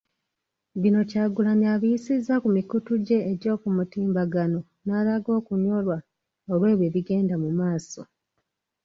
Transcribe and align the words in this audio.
Bino 0.81 0.99
Kyagulanyi 1.09 1.65
abiyisizza 1.75 2.33
ku 2.43 2.47
mikutu 2.57 2.91
gye 3.05 3.17
egy'omutimbagano 3.31 4.59
n'alaga 4.85 5.29
okunyolwa 5.39 5.97
olw'ebyo 6.51 6.85
ebigenda 6.89 7.35
mu 7.43 7.49
maaso. 7.59 8.01